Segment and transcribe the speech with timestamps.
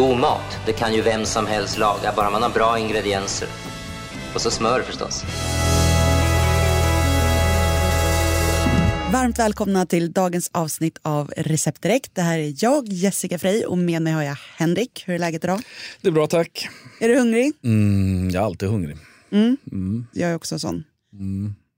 [0.00, 3.48] God mat, det kan ju vem som helst laga, bara man har bra ingredienser.
[4.34, 5.24] Och så smör förstås.
[9.12, 12.14] Varmt välkomna till dagens avsnitt av Recept Direkt.
[12.14, 15.04] Det här är jag, Jessica Frey, och med mig har jag Henrik.
[15.06, 15.60] Hur är läget idag?
[16.00, 16.68] Det är bra tack.
[17.00, 17.52] Är du hungrig?
[17.64, 18.96] Mm, jag är alltid hungrig.
[20.12, 20.84] Jag är också sån.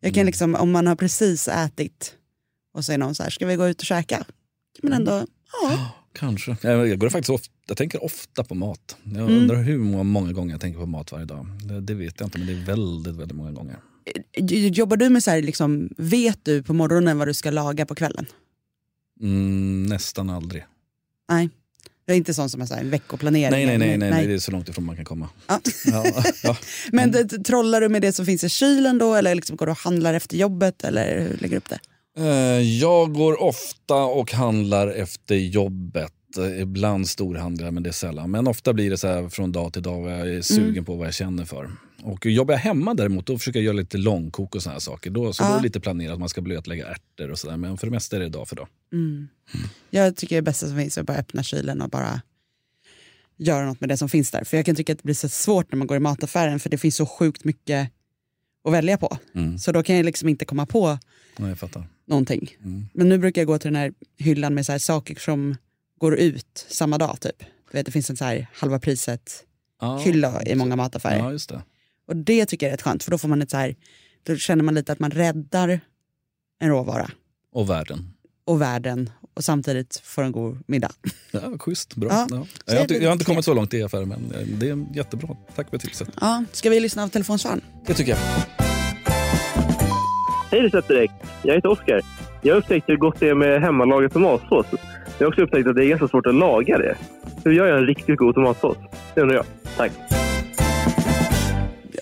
[0.00, 2.14] Jag kan liksom, om man har precis ätit
[2.74, 4.24] och så är någon så här, ska vi gå ut och käka?
[4.82, 5.26] Men ändå,
[5.62, 5.90] ja.
[6.20, 6.56] Kanske.
[6.62, 8.96] Jag, jag, går faktiskt ofta, jag tänker ofta på mat.
[9.04, 9.36] Jag Mm.
[9.38, 11.46] undrar hur många, många gånger jag tänker på mat varje dag.
[11.64, 13.76] Det, det vet jag inte men det är väldigt, väldigt många gånger.
[14.38, 17.86] J- Jobbar du med så här, liksom, vet du på morgonen vad du ska laga
[17.86, 18.26] på kvällen?
[19.22, 20.64] Mm, nästan aldrig.
[21.30, 21.48] Nej.
[22.06, 23.50] Jag är inte sån som har så här, en veckoplanering.
[23.50, 25.28] Nej nej, nej, nej, nej, det är så långt ifrån man kan komma.
[25.46, 25.60] Ja.
[25.86, 26.04] Ja,
[26.42, 26.56] ja.
[26.92, 29.72] Men det, trollar du med det som finns i kylen då eller liksom går du
[29.72, 31.78] och handlar efter jobbet eller hur lägger du upp det?
[32.18, 36.12] Eh, Jag går ofta och handlar efter jobbet.
[36.38, 38.30] Eh, Ibland storhandlar men det är sällan.
[38.30, 40.84] Men ofta blir det så här från dag till dag vad jag är sugen Mm.
[40.84, 41.70] på vad jag känner för.
[42.02, 45.10] Och jobbar jag hemma däremot då försöker jag göra lite långkok och såna här saker.
[45.10, 47.56] Då, så då är det lite planerat, man ska blötlägga ärtor och sådär.
[47.56, 48.68] Men för det mesta är det dag för dag.
[49.90, 52.20] Jag tycker det bästa som finns är att bara öppna kylen och bara
[53.36, 54.44] göra något med det som finns där.
[54.44, 56.70] För jag kan tycka att det blir så svårt när man går i mataffären för
[56.70, 57.90] det finns så sjukt mycket
[58.64, 59.18] att välja på.
[59.60, 60.98] Så då kan jag liksom inte komma på
[61.36, 61.84] Ja, fattar.
[62.06, 62.50] någonting.
[62.92, 65.56] Men nu brukar jag gå till den här hyllan med så här saker som
[66.00, 67.38] går ut samma dag typ.
[67.70, 69.44] Du vet, det finns en så här halva priset
[69.80, 71.18] Ja, hylla i många mataffärer.
[71.18, 71.62] Ja, just det.
[72.08, 73.76] Och det tycker jag är rätt skönt för då får man ett så här,
[74.22, 75.80] då känner man lite att man räddar
[76.60, 77.10] en råvara
[77.52, 78.12] Och världen.
[78.44, 80.92] och världen och samtidigt får en god middag.
[81.32, 82.08] Ja, schysst, bra.
[82.10, 82.26] Ja.
[82.30, 82.46] Ja.
[82.66, 84.68] Jag, har inte, det jag har inte kommit så långt i affären men eh, det
[84.68, 85.36] är jättebra.
[85.54, 86.08] Tack för tipset.
[86.20, 87.60] Ja, ska vi lyssna av telefonsvararen?
[87.86, 88.18] Det tycker jag.
[90.50, 91.14] Hej Recept Direkt!
[91.42, 92.00] Jag heter Oskar.
[92.42, 94.66] Jag har upptäckt hur gott det är med hemmalagad tomatsås.
[95.20, 96.96] Jag har också upptäckt att det är ganska svårt att laga det.
[97.44, 98.76] Hur gör jag en riktigt god tomatsås?
[99.14, 99.44] Det undrar jag.
[99.76, 99.92] Tack!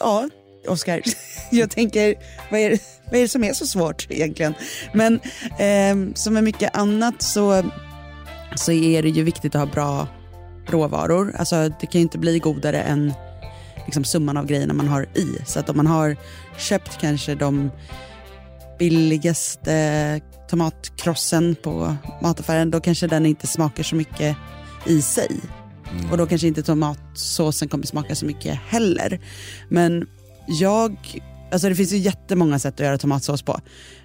[0.00, 0.28] Ja,
[0.68, 1.00] Oskar.
[1.50, 2.14] Jag tänker,
[2.50, 4.54] vad är, vad är det som är så svårt egentligen?
[4.92, 5.14] Men
[5.58, 7.62] eh, som med mycket annat så,
[8.56, 10.08] så är det ju viktigt att ha bra
[10.66, 11.34] råvaror.
[11.38, 13.12] Alltså, det kan ju inte bli godare än
[13.84, 15.38] liksom, summan av grejerna man har i.
[15.46, 16.16] Så att om man har
[16.58, 17.70] köpt kanske de
[18.78, 24.36] billigaste tomatkrossen på mataffären, då kanske den inte smakar så mycket
[24.86, 25.40] i sig.
[26.10, 29.20] Och då kanske inte tomatsåsen kommer smaka så mycket heller.
[29.68, 30.08] Men
[30.46, 30.96] jag,
[31.52, 33.60] alltså det finns ju jättemånga sätt att göra tomatsås på.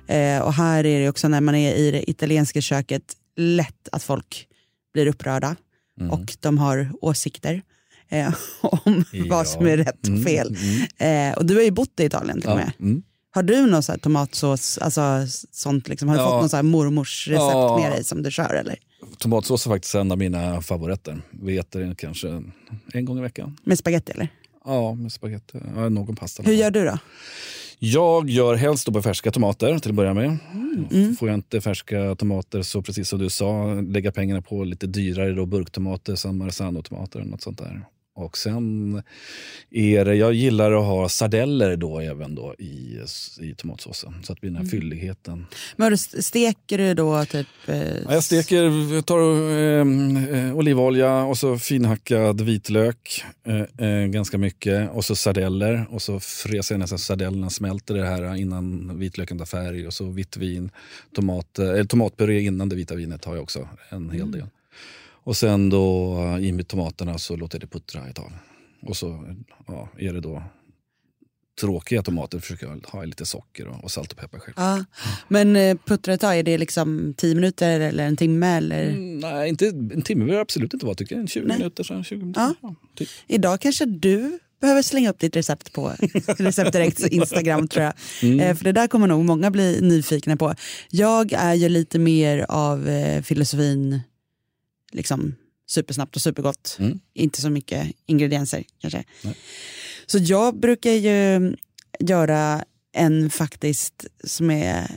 [0.08, 3.04] Eh, och här är det också när man är i det italienska köket
[3.38, 4.48] lätt att folk
[4.94, 5.56] blir upprörda
[6.12, 7.62] och de har åsikter
[8.10, 10.58] eh, om vad som är rätt och fel.
[10.98, 13.02] Eh, och du har ju bott i Italien till och med.
[13.36, 13.36] Mm.
[13.36, 15.02] Har du någon så här tomatsås, alltså
[15.52, 16.30] sånt liksom, har du Ja.
[16.30, 17.78] fått någon så här mormors recept Ja.
[17.82, 18.76] med dig som du kör eller?
[19.18, 21.22] Tomatsås är faktiskt en av mina favoriter.
[21.32, 22.44] Vi äter den kanske
[22.94, 23.58] en gång i veckan.
[23.64, 24.28] Med spaghetti eller?
[24.66, 25.58] Ja, med spagetti.
[25.76, 26.44] Ja, någon pasta.
[26.44, 26.98] Hur gör du då?
[27.80, 30.38] Jag gör helst då på färska tomater till att börja med.
[31.20, 35.34] Får jag inte färska tomater så precis som du sa, lägga pengarna på lite dyrare
[35.34, 37.86] då, burktomater som Marzano-tomater eller något sånt där.
[38.16, 39.02] Och sen
[39.72, 43.00] är det, jag gillar att ha sardeller då även då i,
[43.42, 44.14] i tomatsåsen.
[44.24, 45.46] Så att det blir den här fylligheten.
[45.76, 47.48] Men då steker du då typ...
[47.66, 48.64] Eh, Ja, jag steker,
[48.94, 49.20] jag tar
[49.52, 53.24] eh, eh, olivolja och så finhackad vitlök.
[53.48, 54.92] Eh, eh, ganska mycket.
[54.92, 55.86] Och så sardeller.
[55.90, 59.88] Och så fräser jag nästan sardellerna smälter det här innan vitlöken tar färg.
[59.88, 60.70] Och så vitt vin.
[61.16, 64.46] Tomat, eh, tomatpuré innan det vita vinet har jag också en hel del.
[65.24, 68.32] Och sen då eh, i med tomaterna så låter jag det puttra ett tag.
[68.82, 69.36] Och så
[69.68, 70.44] ja, är det då
[71.62, 74.54] tråkiga tomater försöker jag ha lite socker och, och salt och peppar själv.
[74.58, 74.86] ja.
[75.28, 78.48] Men eh, puttra ett tag, är det liksom 10 minuter eller en timme?
[78.48, 78.84] Eller?
[78.84, 80.96] Mm, nej, inte, en timme behöver absolut inte vara.
[80.96, 81.22] Tycker jag.
[81.22, 81.58] En 20 Nej.
[81.58, 81.84] minuter.
[81.84, 82.42] Så, 20 minuter.
[82.42, 82.54] Ja.
[82.62, 82.76] Ja.
[82.96, 83.10] typ.
[83.28, 85.88] Idag kanske du behöver slänga upp ditt recept på
[86.38, 87.94] Recept Direkts Instagram tror jag.
[88.22, 88.40] Mm.
[88.40, 90.56] Eh, för det där kommer nog många bli nyfikna på.
[90.90, 94.02] Jag är ju lite mer av eh, filosofin
[94.94, 95.36] liksom
[95.68, 96.76] supersnabbt och supergott.
[96.80, 97.00] Mm.
[97.14, 99.04] Inte så mycket ingredienser kanske.
[99.22, 99.36] Nej.
[100.06, 101.56] Så jag brukar ju
[102.00, 104.88] göra en faktiskt som är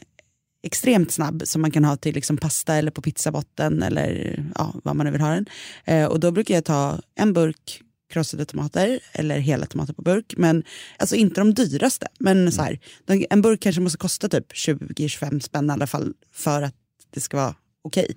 [0.63, 4.97] extremt snabb som man kan ha till liksom pasta eller på pizzabotten eller ja, vad
[4.97, 5.47] man nu vill ha den.
[5.85, 7.83] Eh, och då brukar jag ta en burk
[8.13, 10.35] krossade tomater eller hela tomater på burk.
[10.37, 10.65] Men
[10.99, 12.09] alltså inte de dyraste.
[12.19, 16.15] Men så här, de- en burk kanske måste kosta typ 20-25 spänn i alla fall
[16.33, 16.75] för att
[17.15, 18.17] det ska vara okej.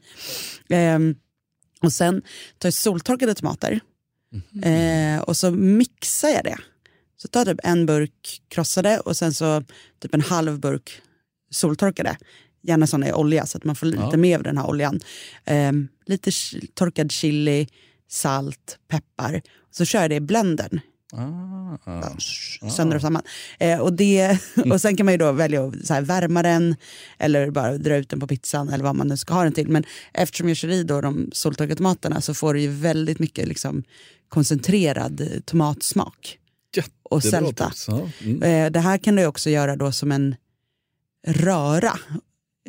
[0.70, 1.16] Ehm,
[1.84, 2.22] och sen
[2.58, 3.80] tar jag soltorkade tomater
[4.64, 6.58] eh, och så mixar jag det.
[7.18, 9.64] Så tar jag typ en burk krossade och sen så
[10.00, 11.02] typ en halv burk
[11.52, 12.18] soltorkade.
[12.62, 14.18] Gärna såna i olja så att man får lite Ja.
[14.18, 15.00] mer av den här oljan.
[15.46, 16.32] Ehm, lite
[16.74, 17.68] torkad chili,
[18.10, 19.42] salt, peppar.
[19.72, 20.80] Så kör jag det i blendern.
[21.12, 23.22] Ah, Sönder och samman.
[23.60, 24.40] Eh, och, det,
[24.72, 26.76] och sen kan man ju då välja att så här, värma den
[27.18, 29.70] eller bara dra ut den på pizzan eller vad man nu ska ha den till.
[29.70, 29.84] Men
[30.14, 33.84] eftersom jag kör i då de soltorkade tomaterna så får du ju väldigt mycket liksom,
[34.30, 36.40] koncentrerad tomatsmak.
[37.04, 37.70] Och jättebra sälta.
[37.70, 37.88] tips.
[37.88, 38.10] Ja.
[38.22, 38.44] Mm.
[38.44, 40.36] Eh, det här kan du också göra då som en
[41.28, 42.00] röra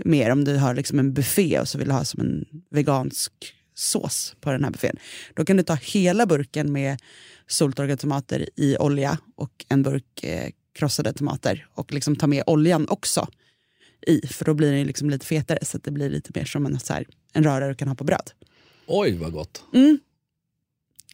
[0.05, 3.33] mer om du har liksom en buffé och så vill du ha som en vegansk
[3.81, 4.97] sås på den här buffén.
[5.35, 7.01] Då kan du ta hela burken med
[7.47, 12.89] soltorkade tomater i olja och en burk eh, krossade tomater och liksom ta med oljan
[12.89, 13.29] också
[14.07, 16.67] i för då blir den liksom lite fetare så att det blir lite mer som
[16.67, 18.31] en, så här, en röra du kan ha på bröd.
[18.87, 19.63] Oj, vad gott.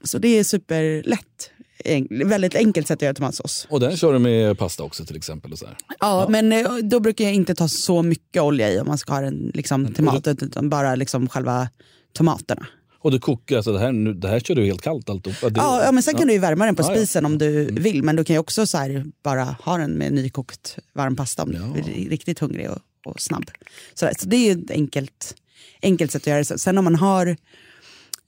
[0.05, 1.51] Så det är superlätt.
[1.85, 3.67] En, väldigt enkelt sätt att göra tomatsås.
[3.71, 5.53] Och den kör du med pasta också till exempel?
[5.53, 5.77] Och så här.
[6.01, 9.13] Ja, men eh, då brukar jag inte ta så mycket olja i om man ska
[9.13, 11.69] ha en liksom, till maten, utan bara liksom själva
[12.17, 12.67] tomaterna.
[12.99, 15.49] Och du kokar, alltså det, här, nu- det här kör du helt kallt alltihopa?
[15.51, 17.01] Det, Ja, ja, men sen kan du ju värma den på Ja, Mm.
[17.01, 17.07] ja.
[17.07, 20.13] spisen om du vill, men du kan ju också så här, bara ha den med
[20.13, 23.51] nykokt varm pasta om du är riktigt hungrig och, och snabb.
[23.95, 25.35] Så, så det är ju ett enkelt,
[25.83, 26.59] enkelt sätt att göra det.
[26.59, 27.37] Sen om man har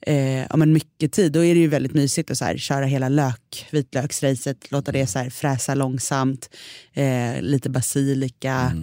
[0.01, 2.85] eh, om en mycket tid, då är det ju väldigt mysigt att så här, köra
[2.85, 6.49] hela lök, vitlöksracet, låta det så här, fräsa långsamt,
[6.93, 8.73] eh, lite basilika.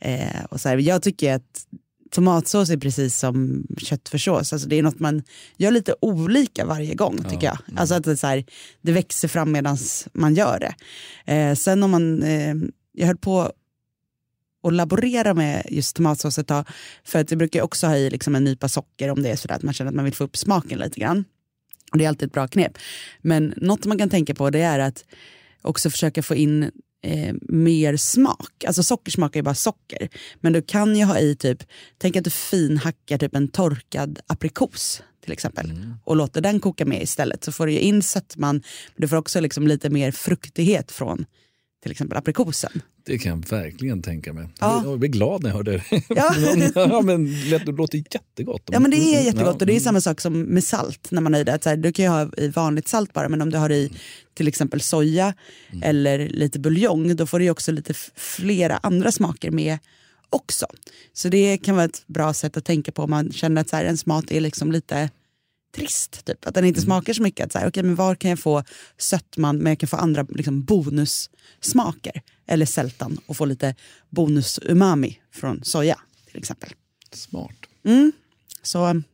[0.00, 1.66] Eh, och så här, jag tycker att
[2.12, 4.52] tomatsås är precis som köttfärssås.
[4.52, 5.22] Alltså det är något man
[5.56, 7.58] gör lite olika varje gång tycker jag.
[7.76, 8.44] Alltså att det, så här,
[8.82, 9.76] det växer fram medan
[10.12, 10.74] man gör det.
[11.32, 12.54] Eh, sen om man, eh,
[12.92, 13.52] jag höll på
[14.62, 16.68] att laborera med just tomatsås ett tag.
[17.04, 19.54] För att jag brukar också ha i liksom en nypa socker om det är sådär
[19.54, 21.24] att man känner att man vill få upp smaken lite grann.
[21.92, 22.78] Och det är alltid ett bra knep.
[23.20, 25.04] Men något man kan tänka på det är att
[25.62, 26.70] också försöka få in
[27.02, 28.64] eh, mer smak.
[28.66, 30.08] Alltså socker smakar ju bara socker.
[30.40, 31.62] Men du kan ju ha i typ,
[31.98, 35.72] tänk att du finhackar typ en torkad aprikos till exempel.
[36.04, 37.44] Och låter den koka med istället.
[37.44, 41.26] Så får du ju in sötman, men du får också liksom lite mer fruktighet från
[41.82, 42.82] till exempel aprikosen.
[43.06, 44.48] Det kan jag verkligen tänka mig.
[44.60, 44.82] Ja.
[44.84, 45.82] Jag blir glad när jag hör det.
[46.08, 46.34] Ja.
[46.74, 48.62] ja, men det låter jättegott.
[48.66, 51.20] Ja men det är Mm, jättegott och det är samma sak som med salt när
[51.20, 51.54] man i det.
[51.54, 53.72] Att så här, du kan ju ha i vanligt salt bara men om du har
[53.72, 53.92] i
[54.34, 55.34] till exempel soja
[55.82, 59.78] eller lite buljong då får du också lite flera andra smaker med
[60.30, 60.66] också.
[61.12, 63.76] Så det kan vara ett bra sätt att tänka på om man känner att så
[63.76, 65.10] här, ens mat är liksom lite
[65.72, 66.24] trist.
[66.24, 66.46] Typ.
[66.46, 67.46] Att den inte smakar så mycket.
[67.46, 68.64] Att så här, okay, men var kan jag få
[68.98, 72.22] sötman men jag kan få andra liksom, bonussmaker.
[72.46, 73.74] Eller sältan och få lite
[74.10, 76.70] bonus-umami från soja till exempel.
[77.12, 77.56] Smart.
[78.62, 79.04] Så um,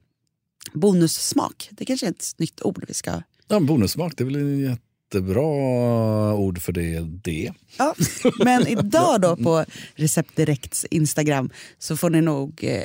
[0.73, 3.23] bonussmak, det kanske är ett nytt ord vi ska...
[3.49, 7.01] Ja, bonussmak, det är väl en jättebra ord för det.
[7.01, 7.53] det.
[7.79, 7.95] Ja.
[8.45, 9.65] Men idag då på
[9.95, 12.85] Recept Direkts Instagram så får ni nog eh,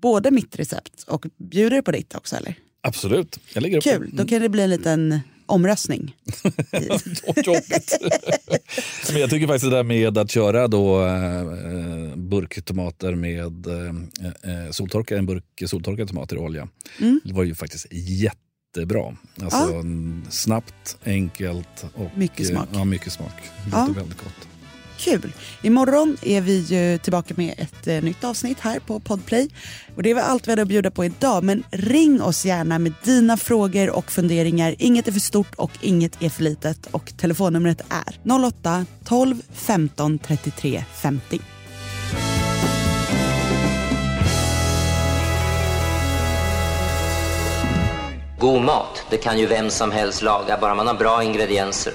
[0.00, 2.54] både mitt recept och bjuder på ditt också eller?
[2.82, 3.38] Absolut.
[3.54, 6.16] Jag lägger upp Kul, då kan det bli en liten omröstning.
[7.44, 7.98] Jobbigt.
[9.12, 14.70] Men jag tycker faktiskt det där med att köra då, eh, burktomater med eh, eh,
[14.70, 16.68] soltorka, en burk soltorkade tomater i olja.
[17.24, 19.16] Det var ju faktiskt jättebra.
[19.42, 19.70] Alltså, Ja.
[19.70, 22.68] mm, Snabbt, enkelt och Mycket smak.
[22.72, 23.32] Ja, mycket smak.
[23.64, 23.88] Det Ja.
[23.96, 24.48] väldigt gott.
[25.04, 25.32] Kul!
[25.62, 29.48] Imorgon är vi ju tillbaka med ett eh, nytt avsnitt här på Podplay.
[29.96, 31.44] Och det var allt vi hade att bjuda på idag.
[31.44, 34.74] Men ring oss gärna med dina frågor och funderingar.
[34.78, 36.86] Inget är för stort och inget är för litet.
[36.90, 41.40] Och telefonnumret är 08 12 15 33 50.
[48.38, 51.92] God mat, det kan ju vem som helst laga, bara man har bra ingredienser.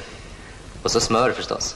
[0.83, 1.75] Och så smör förstås.